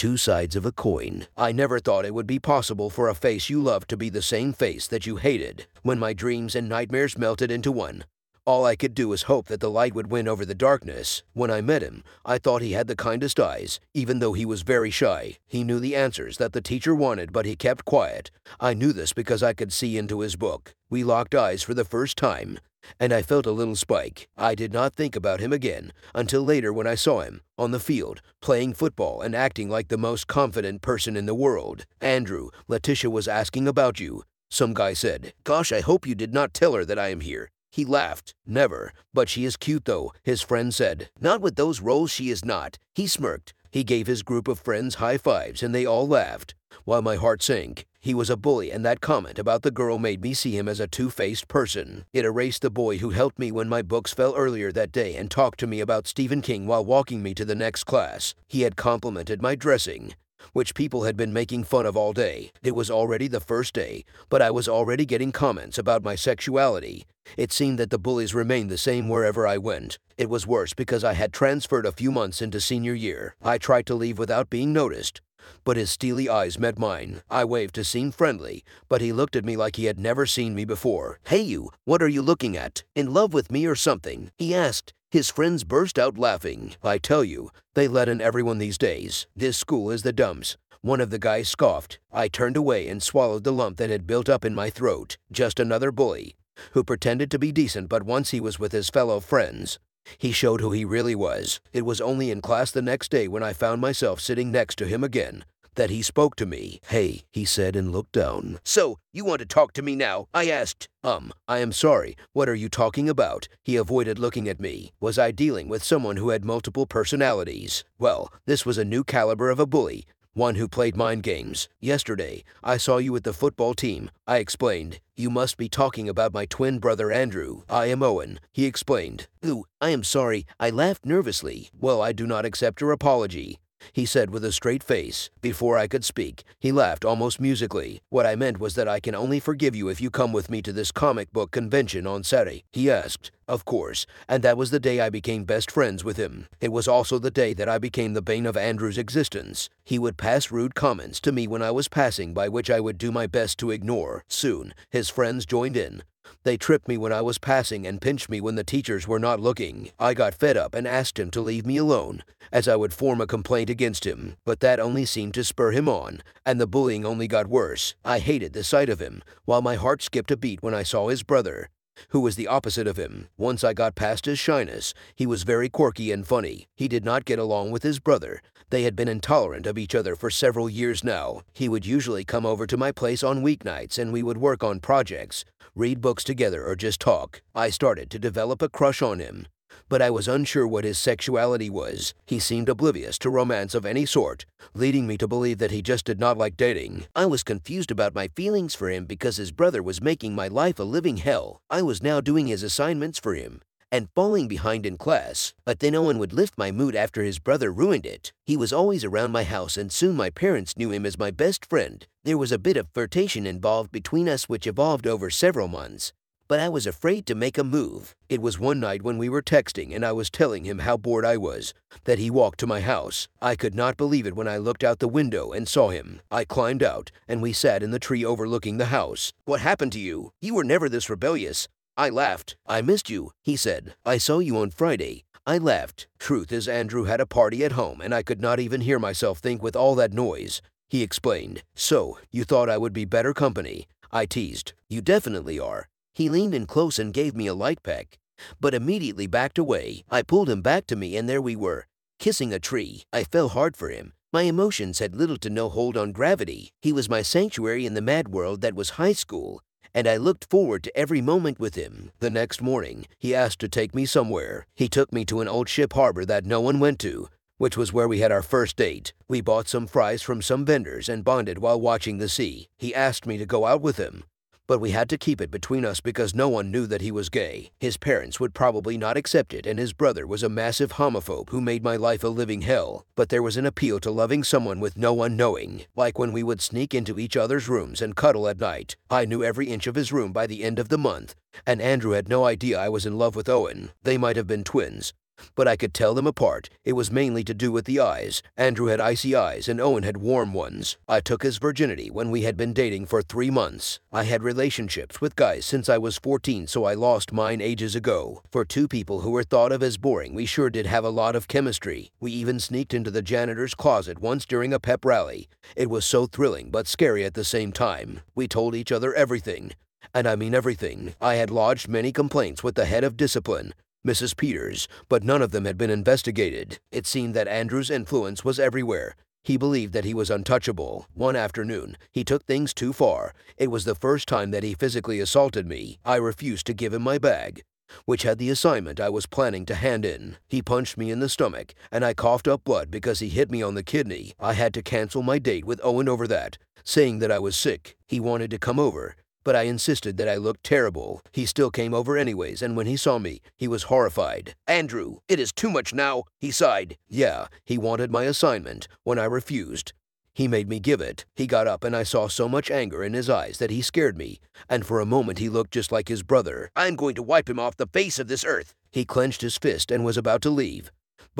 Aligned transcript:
two 0.00 0.16
sides 0.16 0.56
of 0.56 0.64
a 0.64 0.72
coin. 0.72 1.26
I 1.36 1.52
never 1.52 1.78
thought 1.78 2.06
it 2.06 2.14
would 2.14 2.26
be 2.26 2.38
possible 2.38 2.88
for 2.88 3.10
a 3.10 3.14
face 3.14 3.50
you 3.50 3.60
loved 3.60 3.90
to 3.90 3.98
be 3.98 4.08
the 4.08 4.22
same 4.22 4.54
face 4.54 4.86
that 4.86 5.04
you 5.04 5.16
hated. 5.16 5.66
When 5.82 5.98
my 5.98 6.14
dreams 6.14 6.54
and 6.54 6.70
nightmares 6.70 7.18
melted 7.18 7.50
into 7.50 7.70
one, 7.70 8.04
all 8.46 8.64
I 8.64 8.76
could 8.76 8.94
do 8.94 9.08
was 9.08 9.24
hope 9.24 9.48
that 9.48 9.60
the 9.60 9.70
light 9.70 9.94
would 9.94 10.10
win 10.10 10.26
over 10.26 10.46
the 10.46 10.54
darkness. 10.54 11.22
When 11.34 11.50
I 11.50 11.60
met 11.60 11.82
him, 11.82 12.02
I 12.24 12.38
thought 12.38 12.62
he 12.62 12.72
had 12.72 12.86
the 12.86 12.96
kindest 12.96 13.38
eyes, 13.38 13.78
even 13.92 14.20
though 14.20 14.32
he 14.32 14.46
was 14.46 14.62
very 14.62 14.90
shy. 14.90 15.36
He 15.46 15.64
knew 15.64 15.78
the 15.78 15.94
answers 15.94 16.38
that 16.38 16.54
the 16.54 16.62
teacher 16.62 16.94
wanted, 16.94 17.30
but 17.30 17.44
he 17.44 17.54
kept 17.54 17.84
quiet. 17.84 18.30
I 18.58 18.72
knew 18.72 18.94
this 18.94 19.12
because 19.12 19.42
I 19.42 19.52
could 19.52 19.70
see 19.70 19.98
into 19.98 20.20
his 20.20 20.34
book. 20.34 20.74
We 20.88 21.04
locked 21.04 21.34
eyes 21.34 21.62
for 21.62 21.74
the 21.74 21.84
first 21.84 22.16
time, 22.16 22.58
and 22.98 23.12
I 23.12 23.22
felt 23.22 23.46
a 23.46 23.52
little 23.52 23.76
spike. 23.76 24.28
I 24.36 24.54
did 24.54 24.72
not 24.72 24.94
think 24.94 25.16
about 25.16 25.40
him 25.40 25.52
again 25.52 25.92
until 26.14 26.42
later 26.42 26.72
when 26.72 26.86
I 26.86 26.94
saw 26.94 27.20
him 27.20 27.40
on 27.58 27.70
the 27.70 27.80
field, 27.80 28.20
playing 28.40 28.74
football 28.74 29.20
and 29.20 29.34
acting 29.34 29.68
like 29.68 29.88
the 29.88 29.98
most 29.98 30.26
confident 30.26 30.82
person 30.82 31.16
in 31.16 31.26
the 31.26 31.34
world. 31.34 31.86
Andrew, 32.00 32.50
Letitia 32.68 33.10
was 33.10 33.28
asking 33.28 33.68
about 33.68 34.00
you. 34.00 34.22
Some 34.50 34.74
guy 34.74 34.94
said, 34.94 35.32
Gosh, 35.44 35.72
I 35.72 35.80
hope 35.80 36.06
you 36.06 36.14
did 36.14 36.34
not 36.34 36.54
tell 36.54 36.74
her 36.74 36.84
that 36.84 36.98
I 36.98 37.08
am 37.08 37.20
here. 37.20 37.50
He 37.70 37.84
laughed. 37.84 38.34
Never. 38.46 38.92
But 39.14 39.28
she 39.28 39.44
is 39.44 39.56
cute, 39.56 39.84
though, 39.84 40.12
his 40.22 40.42
friend 40.42 40.74
said. 40.74 41.10
Not 41.20 41.40
with 41.40 41.54
those 41.54 41.80
rolls, 41.80 42.10
she 42.10 42.30
is 42.30 42.44
not. 42.44 42.78
He 42.94 43.06
smirked. 43.06 43.54
He 43.70 43.84
gave 43.84 44.08
his 44.08 44.24
group 44.24 44.48
of 44.48 44.58
friends 44.58 44.96
high 44.96 45.18
fives, 45.18 45.62
and 45.62 45.72
they 45.72 45.86
all 45.86 46.08
laughed. 46.08 46.54
While 46.84 47.02
my 47.02 47.14
heart 47.14 47.42
sank, 47.42 47.86
he 48.00 48.14
was 48.14 48.30
a 48.30 48.36
bully, 48.36 48.70
and 48.70 48.84
that 48.84 49.00
comment 49.00 49.38
about 49.38 49.62
the 49.62 49.70
girl 49.70 49.98
made 49.98 50.22
me 50.22 50.34
see 50.34 50.56
him 50.56 50.68
as 50.68 50.80
a 50.80 50.86
two 50.86 51.10
faced 51.10 51.48
person. 51.48 52.04
It 52.12 52.24
erased 52.24 52.62
the 52.62 52.70
boy 52.70 52.98
who 52.98 53.10
helped 53.10 53.38
me 53.38 53.52
when 53.52 53.68
my 53.68 53.82
books 53.82 54.14
fell 54.14 54.34
earlier 54.34 54.72
that 54.72 54.92
day 54.92 55.16
and 55.16 55.30
talked 55.30 55.60
to 55.60 55.66
me 55.66 55.80
about 55.80 56.06
Stephen 56.06 56.40
King 56.40 56.66
while 56.66 56.84
walking 56.84 57.22
me 57.22 57.34
to 57.34 57.44
the 57.44 57.54
next 57.54 57.84
class. 57.84 58.34
He 58.48 58.62
had 58.62 58.76
complimented 58.76 59.42
my 59.42 59.54
dressing 59.54 60.14
which 60.52 60.74
people 60.74 61.04
had 61.04 61.16
been 61.16 61.32
making 61.32 61.64
fun 61.64 61.86
of 61.86 61.96
all 61.96 62.12
day. 62.12 62.52
It 62.62 62.74
was 62.74 62.90
already 62.90 63.28
the 63.28 63.40
first 63.40 63.74
day, 63.74 64.04
but 64.28 64.42
I 64.42 64.50
was 64.50 64.68
already 64.68 65.04
getting 65.04 65.32
comments 65.32 65.78
about 65.78 66.02
my 66.02 66.14
sexuality. 66.14 67.06
It 67.36 67.52
seemed 67.52 67.78
that 67.78 67.90
the 67.90 67.98
bullies 67.98 68.34
remained 68.34 68.70
the 68.70 68.78
same 68.78 69.08
wherever 69.08 69.46
I 69.46 69.58
went. 69.58 69.98
It 70.16 70.30
was 70.30 70.46
worse 70.46 70.74
because 70.74 71.04
I 71.04 71.12
had 71.12 71.32
transferred 71.32 71.86
a 71.86 71.92
few 71.92 72.10
months 72.10 72.42
into 72.42 72.60
senior 72.60 72.94
year. 72.94 73.36
I 73.42 73.58
tried 73.58 73.86
to 73.86 73.94
leave 73.94 74.18
without 74.18 74.50
being 74.50 74.72
noticed, 74.72 75.20
but 75.64 75.76
his 75.76 75.90
steely 75.90 76.28
eyes 76.28 76.58
met 76.58 76.78
mine. 76.78 77.22
I 77.30 77.44
waved 77.44 77.74
to 77.76 77.84
seem 77.84 78.12
friendly, 78.12 78.64
but 78.88 79.00
he 79.00 79.12
looked 79.12 79.36
at 79.36 79.44
me 79.44 79.56
like 79.56 79.76
he 79.76 79.86
had 79.86 79.98
never 79.98 80.26
seen 80.26 80.54
me 80.54 80.64
before. 80.64 81.20
Hey, 81.24 81.42
you, 81.42 81.70
what 81.84 82.02
are 82.02 82.08
you 82.08 82.22
looking 82.22 82.56
at? 82.56 82.84
In 82.94 83.12
love 83.12 83.32
with 83.32 83.50
me 83.50 83.66
or 83.66 83.74
something? 83.74 84.30
He 84.38 84.54
asked. 84.54 84.92
His 85.10 85.30
friends 85.30 85.64
burst 85.64 85.98
out 85.98 86.18
laughing. 86.18 86.74
I 86.84 86.98
tell 86.98 87.24
you, 87.24 87.50
they 87.74 87.88
let 87.88 88.08
in 88.08 88.20
everyone 88.20 88.58
these 88.58 88.78
days. 88.78 89.26
This 89.34 89.56
school 89.56 89.90
is 89.90 90.02
the 90.02 90.12
dumps. 90.12 90.56
One 90.82 91.00
of 91.00 91.10
the 91.10 91.18
guys 91.18 91.48
scoffed. 91.48 91.98
I 92.12 92.28
turned 92.28 92.56
away 92.56 92.88
and 92.88 93.02
swallowed 93.02 93.44
the 93.44 93.52
lump 93.52 93.76
that 93.78 93.90
had 93.90 94.06
built 94.06 94.28
up 94.28 94.44
in 94.44 94.54
my 94.54 94.70
throat. 94.70 95.18
Just 95.30 95.60
another 95.60 95.92
bully, 95.92 96.36
who 96.72 96.84
pretended 96.84 97.30
to 97.32 97.38
be 97.38 97.52
decent, 97.52 97.88
but 97.88 98.04
once 98.04 98.30
he 98.30 98.40
was 98.40 98.58
with 98.58 98.72
his 98.72 98.88
fellow 98.88 99.20
friends, 99.20 99.78
he 100.18 100.32
showed 100.32 100.60
who 100.60 100.72
he 100.72 100.84
really 100.84 101.14
was. 101.14 101.60
It 101.72 101.84
was 101.84 102.00
only 102.00 102.30
in 102.30 102.40
class 102.40 102.70
the 102.70 102.82
next 102.82 103.10
day 103.10 103.28
when 103.28 103.42
I 103.42 103.52
found 103.52 103.80
myself 103.80 104.20
sitting 104.20 104.50
next 104.50 104.76
to 104.76 104.86
him 104.86 105.04
again 105.04 105.44
that 105.74 105.90
he 105.90 106.02
spoke 106.02 106.36
to 106.36 106.46
me. 106.46 106.80
Hey, 106.88 107.22
he 107.30 107.44
said 107.44 107.76
and 107.76 107.92
looked 107.92 108.12
down. 108.12 108.58
So, 108.64 108.98
you 109.12 109.24
want 109.24 109.40
to 109.40 109.46
talk 109.46 109.72
to 109.74 109.82
me 109.82 109.96
now? 109.96 110.26
I 110.34 110.50
asked. 110.50 110.88
Um, 111.02 111.32
I 111.48 111.58
am 111.58 111.72
sorry. 111.72 112.16
What 112.32 112.48
are 112.48 112.54
you 112.54 112.68
talking 112.68 113.08
about? 113.08 113.48
He 113.62 113.76
avoided 113.76 114.18
looking 114.18 114.48
at 114.48 114.60
me. 114.60 114.92
Was 115.00 115.18
I 115.18 115.30
dealing 115.30 115.68
with 115.68 115.84
someone 115.84 116.16
who 116.16 116.30
had 116.30 116.44
multiple 116.44 116.86
personalities? 116.86 117.84
Well, 117.98 118.32
this 118.46 118.66
was 118.66 118.78
a 118.78 118.84
new 118.84 119.04
caliber 119.04 119.48
of 119.48 119.58
a 119.58 119.66
bully. 119.66 120.04
One 120.40 120.54
who 120.54 120.68
played 120.68 120.96
mind 120.96 121.22
games. 121.22 121.68
Yesterday, 121.80 122.44
I 122.64 122.78
saw 122.78 122.96
you 122.96 123.12
with 123.12 123.24
the 123.24 123.34
football 123.34 123.74
team. 123.74 124.10
I 124.26 124.38
explained. 124.38 125.00
You 125.14 125.28
must 125.28 125.58
be 125.58 125.68
talking 125.68 126.08
about 126.08 126.32
my 126.32 126.46
twin 126.46 126.78
brother 126.78 127.12
Andrew. 127.12 127.64
I 127.68 127.90
am 127.90 128.02
Owen. 128.02 128.40
He 128.50 128.64
explained. 128.64 129.28
Ooh, 129.44 129.64
I 129.82 129.90
am 129.90 130.02
sorry. 130.02 130.46
I 130.58 130.70
laughed 130.70 131.04
nervously. 131.04 131.68
Well, 131.78 132.00
I 132.00 132.12
do 132.12 132.26
not 132.26 132.46
accept 132.46 132.80
your 132.80 132.90
apology 132.90 133.58
he 133.92 134.06
said 134.06 134.30
with 134.30 134.44
a 134.44 134.52
straight 134.52 134.82
face. 134.82 135.30
Before 135.40 135.78
I 135.78 135.86
could 135.86 136.04
speak, 136.04 136.44
he 136.58 136.72
laughed 136.72 137.04
almost 137.04 137.40
musically. 137.40 138.00
What 138.08 138.26
I 138.26 138.36
meant 138.36 138.60
was 138.60 138.74
that 138.74 138.88
I 138.88 139.00
can 139.00 139.14
only 139.14 139.40
forgive 139.40 139.74
you 139.74 139.88
if 139.88 140.00
you 140.00 140.10
come 140.10 140.32
with 140.32 140.50
me 140.50 140.62
to 140.62 140.72
this 140.72 140.92
comic 140.92 141.32
book 141.32 141.50
convention 141.50 142.06
on 142.06 142.22
Saturday. 142.24 142.64
He 142.72 142.90
asked. 142.90 143.30
Of 143.48 143.64
course, 143.64 144.06
and 144.28 144.44
that 144.44 144.56
was 144.56 144.70
the 144.70 144.78
day 144.78 145.00
I 145.00 145.10
became 145.10 145.42
best 145.42 145.72
friends 145.72 146.04
with 146.04 146.16
him. 146.16 146.46
It 146.60 146.70
was 146.70 146.86
also 146.86 147.18
the 147.18 147.32
day 147.32 147.52
that 147.54 147.68
I 147.68 147.78
became 147.78 148.12
the 148.12 148.22
bane 148.22 148.46
of 148.46 148.56
Andrew's 148.56 148.96
existence. 148.96 149.68
He 149.84 149.98
would 149.98 150.16
pass 150.16 150.52
rude 150.52 150.76
comments 150.76 151.20
to 151.22 151.32
me 151.32 151.48
when 151.48 151.60
I 151.60 151.72
was 151.72 151.88
passing, 151.88 152.32
by 152.32 152.48
which 152.48 152.70
I 152.70 152.78
would 152.78 152.96
do 152.96 153.10
my 153.10 153.26
best 153.26 153.58
to 153.58 153.72
ignore. 153.72 154.22
Soon, 154.28 154.72
his 154.90 155.10
friends 155.10 155.46
joined 155.46 155.76
in. 155.76 156.04
They 156.44 156.56
tripped 156.56 156.88
me 156.88 156.96
when 156.96 157.12
I 157.12 157.20
was 157.20 157.38
passing 157.38 157.86
and 157.86 158.00
pinched 158.00 158.28
me 158.28 158.40
when 158.40 158.54
the 158.54 158.64
teachers 158.64 159.06
were 159.06 159.18
not 159.18 159.40
looking. 159.40 159.90
I 159.98 160.14
got 160.14 160.34
fed 160.34 160.56
up 160.56 160.74
and 160.74 160.86
asked 160.86 161.18
him 161.18 161.30
to 161.32 161.40
leave 161.40 161.66
me 161.66 161.76
alone, 161.76 162.22
as 162.52 162.68
I 162.68 162.76
would 162.76 162.94
form 162.94 163.20
a 163.20 163.26
complaint 163.26 163.70
against 163.70 164.04
him. 164.06 164.36
But 164.44 164.60
that 164.60 164.80
only 164.80 165.04
seemed 165.04 165.34
to 165.34 165.44
spur 165.44 165.72
him 165.72 165.88
on, 165.88 166.22
and 166.44 166.60
the 166.60 166.66
bullying 166.66 167.04
only 167.04 167.28
got 167.28 167.46
worse. 167.46 167.94
I 168.04 168.18
hated 168.18 168.52
the 168.52 168.64
sight 168.64 168.88
of 168.88 169.00
him, 169.00 169.22
while 169.44 169.62
my 169.62 169.76
heart 169.76 170.02
skipped 170.02 170.30
a 170.30 170.36
beat 170.36 170.62
when 170.62 170.74
I 170.74 170.82
saw 170.82 171.08
his 171.08 171.22
brother 171.22 171.68
who 172.08 172.20
was 172.20 172.36
the 172.36 172.46
opposite 172.46 172.86
of 172.86 172.96
him. 172.96 173.28
Once 173.36 173.62
I 173.62 173.72
got 173.72 173.94
past 173.94 174.24
his 174.24 174.38
shyness, 174.38 174.94
he 175.14 175.26
was 175.26 175.42
very 175.42 175.68
quirky 175.68 176.10
and 176.10 176.26
funny. 176.26 176.66
He 176.74 176.88
did 176.88 177.04
not 177.04 177.24
get 177.24 177.38
along 177.38 177.70
with 177.70 177.82
his 177.82 177.98
brother. 177.98 178.40
They 178.70 178.84
had 178.84 178.96
been 178.96 179.08
intolerant 179.08 179.66
of 179.66 179.76
each 179.76 179.94
other 179.94 180.16
for 180.16 180.30
several 180.30 180.70
years 180.70 181.04
now. 181.04 181.42
He 181.52 181.68
would 181.68 181.84
usually 181.84 182.24
come 182.24 182.46
over 182.46 182.66
to 182.66 182.76
my 182.76 182.92
place 182.92 183.22
on 183.22 183.42
weeknights 183.42 183.98
and 183.98 184.12
we 184.12 184.22
would 184.22 184.38
work 184.38 184.64
on 184.64 184.80
projects, 184.80 185.44
read 185.74 186.00
books 186.00 186.24
together, 186.24 186.66
or 186.66 186.76
just 186.76 187.00
talk. 187.00 187.42
I 187.54 187.70
started 187.70 188.10
to 188.10 188.18
develop 188.18 188.62
a 188.62 188.68
crush 188.68 189.02
on 189.02 189.18
him 189.18 189.46
but 189.88 190.00
I 190.00 190.10
was 190.10 190.28
unsure 190.28 190.66
what 190.66 190.84
his 190.84 190.98
sexuality 190.98 191.68
was. 191.68 192.14
He 192.26 192.38
seemed 192.38 192.68
oblivious 192.68 193.18
to 193.18 193.30
romance 193.30 193.74
of 193.74 193.84
any 193.84 194.06
sort, 194.06 194.46
leading 194.74 195.06
me 195.06 195.18
to 195.18 195.28
believe 195.28 195.58
that 195.58 195.72
he 195.72 195.82
just 195.82 196.04
did 196.04 196.20
not 196.20 196.38
like 196.38 196.56
dating. 196.56 197.06
I 197.14 197.26
was 197.26 197.42
confused 197.42 197.90
about 197.90 198.14
my 198.14 198.28
feelings 198.28 198.74
for 198.74 198.88
him 198.88 199.04
because 199.04 199.36
his 199.36 199.52
brother 199.52 199.82
was 199.82 200.00
making 200.00 200.34
my 200.34 200.48
life 200.48 200.78
a 200.78 200.84
living 200.84 201.18
hell. 201.18 201.60
I 201.68 201.82
was 201.82 202.02
now 202.02 202.20
doing 202.20 202.46
his 202.46 202.62
assignments 202.62 203.18
for 203.18 203.34
him 203.34 203.60
and 203.92 204.08
falling 204.14 204.48
behind 204.48 204.86
in 204.86 204.96
class, 204.96 205.54
but 205.64 205.80
then 205.80 205.94
Owen 205.94 206.18
would 206.18 206.32
lift 206.32 206.58
my 206.58 206.70
mood 206.70 206.94
after 206.94 207.22
his 207.22 207.38
brother 207.38 207.72
ruined 207.72 208.06
it. 208.06 208.32
He 208.44 208.56
was 208.56 208.72
always 208.72 209.04
around 209.04 209.32
my 209.32 209.44
house, 209.44 209.76
and 209.76 209.90
soon 209.90 210.16
my 210.16 210.30
parents 210.30 210.76
knew 210.76 210.90
him 210.90 211.06
as 211.06 211.18
my 211.18 211.30
best 211.30 211.64
friend. 211.66 212.06
There 212.24 212.38
was 212.38 212.52
a 212.52 212.58
bit 212.58 212.76
of 212.76 212.88
flirtation 212.94 213.46
involved 213.46 213.92
between 213.92 214.28
us, 214.28 214.48
which 214.48 214.66
evolved 214.66 215.06
over 215.06 215.30
several 215.30 215.68
months 215.68 216.12
but 216.50 216.58
I 216.58 216.68
was 216.68 216.84
afraid 216.84 217.26
to 217.26 217.36
make 217.36 217.58
a 217.58 217.62
move. 217.62 218.16
It 218.28 218.42
was 218.42 218.58
one 218.58 218.80
night 218.80 219.02
when 219.02 219.18
we 219.18 219.28
were 219.28 219.40
texting 219.40 219.94
and 219.94 220.04
I 220.04 220.10
was 220.10 220.28
telling 220.28 220.64
him 220.64 220.80
how 220.80 220.96
bored 220.96 221.24
I 221.24 221.36
was, 221.36 221.72
that 222.06 222.18
he 222.18 222.28
walked 222.28 222.58
to 222.58 222.66
my 222.66 222.80
house. 222.80 223.28
I 223.40 223.54
could 223.54 223.72
not 223.72 223.96
believe 223.96 224.26
it 224.26 224.34
when 224.34 224.48
I 224.48 224.56
looked 224.56 224.82
out 224.82 224.98
the 224.98 225.06
window 225.06 225.52
and 225.52 225.68
saw 225.68 225.90
him. 225.90 226.20
I 226.28 226.44
climbed 226.44 226.82
out, 226.82 227.12
and 227.28 227.40
we 227.40 227.52
sat 227.52 227.84
in 227.84 227.92
the 227.92 228.00
tree 228.00 228.24
overlooking 228.24 228.78
the 228.78 228.86
house. 228.86 229.32
What 229.44 229.60
happened 229.60 229.92
to 229.92 230.00
you? 230.00 230.32
You 230.40 230.56
were 230.56 230.64
never 230.64 230.88
this 230.88 231.08
rebellious. 231.08 231.68
I 232.00 232.08
laughed. 232.08 232.56
I 232.66 232.80
missed 232.80 233.10
you, 233.10 233.32
he 233.42 233.56
said. 233.56 233.94
I 234.06 234.16
saw 234.16 234.38
you 234.38 234.56
on 234.56 234.70
Friday. 234.70 235.24
I 235.46 235.58
laughed. 235.58 236.08
Truth 236.18 236.50
is, 236.50 236.66
Andrew 236.66 237.04
had 237.04 237.20
a 237.20 237.26
party 237.26 237.62
at 237.62 237.72
home, 237.72 238.00
and 238.00 238.14
I 238.14 238.22
could 238.22 238.40
not 238.40 238.58
even 238.58 238.80
hear 238.80 238.98
myself 238.98 239.38
think 239.38 239.62
with 239.62 239.76
all 239.76 239.94
that 239.96 240.14
noise. 240.14 240.62
He 240.88 241.02
explained. 241.02 241.62
So, 241.74 242.16
you 242.30 242.44
thought 242.44 242.70
I 242.70 242.78
would 242.78 242.94
be 242.94 243.04
better 243.04 243.34
company? 243.34 243.86
I 244.10 244.24
teased. 244.24 244.72
You 244.88 245.02
definitely 245.02 245.60
are. 245.60 245.90
He 246.14 246.30
leaned 246.30 246.54
in 246.54 246.64
close 246.64 246.98
and 246.98 247.12
gave 247.12 247.36
me 247.36 247.46
a 247.46 247.52
light 247.52 247.82
peck, 247.82 248.18
but 248.58 248.72
immediately 248.72 249.26
backed 249.26 249.58
away. 249.58 250.02
I 250.08 250.22
pulled 250.22 250.48
him 250.48 250.62
back 250.62 250.86
to 250.86 250.96
me, 250.96 251.18
and 251.18 251.28
there 251.28 251.42
we 251.42 251.54
were, 251.54 251.86
kissing 252.18 252.50
a 252.50 252.58
tree. 252.58 253.02
I 253.12 253.24
fell 253.24 253.50
hard 253.50 253.76
for 253.76 253.90
him. 253.90 254.14
My 254.32 254.44
emotions 254.44 255.00
had 255.00 255.14
little 255.14 255.36
to 255.36 255.50
no 255.50 255.68
hold 255.68 255.98
on 255.98 256.12
gravity. 256.12 256.70
He 256.80 256.94
was 256.94 257.10
my 257.10 257.20
sanctuary 257.20 257.84
in 257.84 257.92
the 257.92 258.00
mad 258.00 258.28
world 258.28 258.62
that 258.62 258.74
was 258.74 258.90
high 258.90 259.12
school, 259.12 259.60
and 259.94 260.06
I 260.06 260.16
looked 260.16 260.50
forward 260.50 260.82
to 260.84 260.96
every 260.96 261.20
moment 261.20 261.58
with 261.58 261.74
him. 261.74 262.10
The 262.20 262.30
next 262.30 262.62
morning, 262.62 263.06
he 263.18 263.34
asked 263.34 263.58
to 263.60 263.68
take 263.68 263.94
me 263.94 264.06
somewhere. 264.06 264.66
He 264.74 264.88
took 264.88 265.12
me 265.12 265.24
to 265.26 265.40
an 265.40 265.48
old 265.48 265.68
ship 265.68 265.92
harbor 265.92 266.24
that 266.24 266.44
no 266.44 266.60
one 266.60 266.80
went 266.80 266.98
to, 267.00 267.28
which 267.58 267.76
was 267.76 267.92
where 267.92 268.08
we 268.08 268.20
had 268.20 268.32
our 268.32 268.42
first 268.42 268.76
date. 268.76 269.12
We 269.28 269.40
bought 269.40 269.68
some 269.68 269.86
fries 269.86 270.22
from 270.22 270.42
some 270.42 270.64
vendors 270.64 271.08
and 271.08 271.24
bonded 271.24 271.58
while 271.58 271.80
watching 271.80 272.18
the 272.18 272.28
sea. 272.28 272.68
He 272.76 272.94
asked 272.94 273.26
me 273.26 273.36
to 273.38 273.46
go 273.46 273.66
out 273.66 273.82
with 273.82 273.96
him 273.96 274.24
but 274.70 274.80
we 274.80 274.92
had 274.92 275.08
to 275.08 275.18
keep 275.18 275.40
it 275.40 275.50
between 275.50 275.84
us 275.84 275.98
because 275.98 276.32
no 276.32 276.48
one 276.48 276.70
knew 276.70 276.86
that 276.86 277.00
he 277.00 277.10
was 277.10 277.28
gay. 277.28 277.72
His 277.80 277.96
parents 277.96 278.38
would 278.38 278.54
probably 278.54 278.96
not 278.96 279.16
accept 279.16 279.52
it, 279.52 279.66
and 279.66 279.80
his 279.80 279.92
brother 279.92 280.28
was 280.28 280.44
a 280.44 280.48
massive 280.48 280.92
homophobe 280.92 281.50
who 281.50 281.60
made 281.60 281.82
my 281.82 281.96
life 281.96 282.22
a 282.22 282.28
living 282.28 282.60
hell. 282.60 283.04
But 283.16 283.30
there 283.30 283.42
was 283.42 283.56
an 283.56 283.66
appeal 283.66 283.98
to 283.98 284.12
loving 284.12 284.44
someone 284.44 284.78
with 284.78 284.96
no 284.96 285.12
one 285.12 285.36
knowing, 285.36 285.86
like 285.96 286.20
when 286.20 286.30
we 286.30 286.44
would 286.44 286.60
sneak 286.60 286.94
into 286.94 287.18
each 287.18 287.36
other's 287.36 287.68
rooms 287.68 288.00
and 288.00 288.14
cuddle 288.14 288.46
at 288.46 288.60
night. 288.60 288.94
I 289.10 289.24
knew 289.24 289.42
every 289.42 289.66
inch 289.66 289.88
of 289.88 289.96
his 289.96 290.12
room 290.12 290.30
by 290.30 290.46
the 290.46 290.62
end 290.62 290.78
of 290.78 290.88
the 290.88 290.96
month, 290.96 291.34
and 291.66 291.82
Andrew 291.82 292.12
had 292.12 292.28
no 292.28 292.44
idea 292.44 292.78
I 292.78 292.88
was 292.88 293.04
in 293.04 293.18
love 293.18 293.34
with 293.34 293.48
Owen. 293.48 293.90
They 294.04 294.18
might 294.18 294.36
have 294.36 294.46
been 294.46 294.62
twins, 294.62 295.12
but 295.54 295.68
I 295.68 295.76
could 295.76 295.94
tell 295.94 296.14
them 296.14 296.26
apart. 296.26 296.70
It 296.84 296.94
was 296.94 297.10
mainly 297.10 297.44
to 297.44 297.54
do 297.54 297.72
with 297.72 297.84
the 297.84 298.00
eyes. 298.00 298.42
Andrew 298.56 298.86
had 298.86 299.00
icy 299.00 299.34
eyes 299.34 299.68
and 299.68 299.80
Owen 299.80 300.02
had 300.02 300.18
warm 300.18 300.52
ones. 300.52 300.96
I 301.08 301.20
took 301.20 301.42
his 301.42 301.58
virginity 301.58 302.10
when 302.10 302.30
we 302.30 302.42
had 302.42 302.56
been 302.56 302.72
dating 302.72 303.06
for 303.06 303.22
three 303.22 303.50
months. 303.50 304.00
I 304.12 304.24
had 304.24 304.42
relationships 304.42 305.20
with 305.20 305.36
guys 305.36 305.64
since 305.64 305.88
I 305.88 305.98
was 305.98 306.18
14, 306.18 306.66
so 306.66 306.84
I 306.84 306.94
lost 306.94 307.32
mine 307.32 307.60
ages 307.60 307.94
ago. 307.94 308.42
For 308.50 308.64
two 308.64 308.88
people 308.88 309.20
who 309.20 309.30
were 309.30 309.44
thought 309.44 309.72
of 309.72 309.82
as 309.82 309.96
boring, 309.96 310.34
we 310.34 310.46
sure 310.46 310.70
did 310.70 310.86
have 310.86 311.04
a 311.04 311.10
lot 311.10 311.36
of 311.36 311.48
chemistry. 311.48 312.10
We 312.20 312.32
even 312.32 312.60
sneaked 312.60 312.94
into 312.94 313.10
the 313.10 313.22
janitor's 313.22 313.74
closet 313.74 314.20
once 314.20 314.44
during 314.46 314.72
a 314.72 314.80
pep 314.80 315.04
rally. 315.04 315.48
It 315.76 315.90
was 315.90 316.04
so 316.04 316.26
thrilling 316.26 316.70
but 316.70 316.86
scary 316.86 317.24
at 317.24 317.34
the 317.34 317.44
same 317.44 317.72
time. 317.72 318.20
We 318.34 318.48
told 318.48 318.74
each 318.74 318.92
other 318.92 319.14
everything. 319.14 319.72
And 320.14 320.26
I 320.26 320.34
mean 320.34 320.54
everything. 320.54 321.14
I 321.20 321.34
had 321.34 321.50
lodged 321.50 321.88
many 321.88 322.10
complaints 322.10 322.64
with 322.64 322.74
the 322.74 322.86
head 322.86 323.04
of 323.04 323.16
discipline, 323.16 323.74
Mrs. 324.06 324.36
Peters, 324.36 324.88
but 325.08 325.22
none 325.22 325.42
of 325.42 325.50
them 325.50 325.66
had 325.66 325.76
been 325.76 325.90
investigated. 325.90 326.78
It 326.90 327.06
seemed 327.06 327.34
that 327.34 327.48
Andrew's 327.48 327.90
influence 327.90 328.44
was 328.44 328.58
everywhere. 328.58 329.14
He 329.42 329.56
believed 329.56 329.92
that 329.92 330.04
he 330.04 330.14
was 330.14 330.30
untouchable. 330.30 331.06
One 331.14 331.36
afternoon, 331.36 331.96
he 332.10 332.24
took 332.24 332.44
things 332.44 332.72
too 332.72 332.92
far. 332.92 333.34
It 333.58 333.70
was 333.70 333.84
the 333.84 333.94
first 333.94 334.26
time 334.26 334.50
that 334.52 334.62
he 334.62 334.74
physically 334.74 335.20
assaulted 335.20 335.66
me. 335.66 335.98
I 336.04 336.16
refused 336.16 336.66
to 336.66 336.74
give 336.74 336.94
him 336.94 337.02
my 337.02 337.18
bag, 337.18 337.62
which 338.04 338.22
had 338.22 338.38
the 338.38 338.50
assignment 338.50 339.00
I 339.00 339.08
was 339.08 339.26
planning 339.26 339.66
to 339.66 339.74
hand 339.74 340.04
in. 340.04 340.36
He 340.48 340.62
punched 340.62 340.96
me 340.96 341.10
in 341.10 341.20
the 341.20 341.28
stomach, 341.28 341.74
and 341.90 342.04
I 342.04 342.14
coughed 342.14 342.48
up 342.48 342.64
blood 342.64 342.90
because 342.90 343.20
he 343.20 343.28
hit 343.28 343.50
me 343.50 343.62
on 343.62 343.74
the 343.74 343.82
kidney. 343.82 344.32
I 344.38 344.54
had 344.54 344.72
to 344.74 344.82
cancel 344.82 345.22
my 345.22 345.38
date 345.38 345.64
with 345.64 345.80
Owen 345.82 346.08
over 346.08 346.26
that, 346.26 346.56
saying 346.84 347.18
that 347.18 347.32
I 347.32 347.38
was 347.38 347.56
sick. 347.56 347.96
He 348.06 348.20
wanted 348.20 348.50
to 348.50 348.58
come 348.58 348.78
over, 348.78 349.14
but 349.44 349.56
I 349.56 349.62
insisted 349.62 350.16
that 350.16 350.28
I 350.28 350.36
looked 350.36 350.64
terrible. 350.64 351.22
He 351.32 351.46
still 351.46 351.70
came 351.70 351.94
over 351.94 352.16
anyways, 352.16 352.62
and 352.62 352.76
when 352.76 352.86
he 352.86 352.96
saw 352.96 353.18
me, 353.18 353.40
he 353.56 353.68
was 353.68 353.84
horrified. 353.84 354.54
Andrew, 354.66 355.18
it 355.28 355.40
is 355.40 355.52
too 355.52 355.70
much 355.70 355.94
now, 355.94 356.24
he 356.38 356.50
sighed. 356.50 356.96
Yeah, 357.08 357.46
he 357.64 357.78
wanted 357.78 358.10
my 358.10 358.24
assignment. 358.24 358.88
When 359.04 359.18
I 359.18 359.24
refused, 359.24 359.92
he 360.32 360.48
made 360.48 360.68
me 360.68 360.80
give 360.80 361.00
it. 361.00 361.26
He 361.34 361.46
got 361.46 361.66
up, 361.66 361.84
and 361.84 361.94
I 361.94 362.02
saw 362.02 362.28
so 362.28 362.48
much 362.48 362.70
anger 362.70 363.02
in 363.02 363.14
his 363.14 363.28
eyes 363.28 363.58
that 363.58 363.70
he 363.70 363.82
scared 363.82 364.16
me, 364.16 364.40
and 364.68 364.86
for 364.86 365.00
a 365.00 365.06
moment 365.06 365.38
he 365.38 365.48
looked 365.48 365.72
just 365.72 365.92
like 365.92 366.08
his 366.08 366.22
brother. 366.22 366.70
I'm 366.76 366.96
going 366.96 367.14
to 367.16 367.22
wipe 367.22 367.50
him 367.50 367.58
off 367.58 367.76
the 367.76 367.86
face 367.86 368.18
of 368.18 368.28
this 368.28 368.44
earth. 368.44 368.74
He 368.90 369.04
clenched 369.04 369.42
his 369.42 369.58
fist 369.58 369.90
and 369.90 370.04
was 370.04 370.16
about 370.16 370.42
to 370.42 370.50
leave. 370.50 370.90